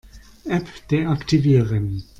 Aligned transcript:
App 0.55 0.67
deaktivieren. 0.89 1.85